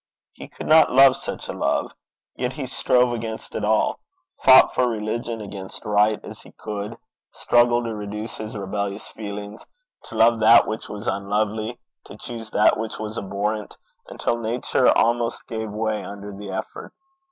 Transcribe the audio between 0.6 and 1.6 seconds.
not love such a